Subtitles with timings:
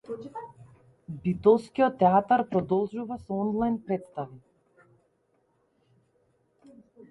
[1.25, 4.43] Битолскиот театар продолжува со онлајн претстави